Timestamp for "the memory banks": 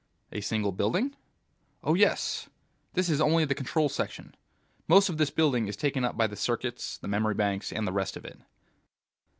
6.97-7.71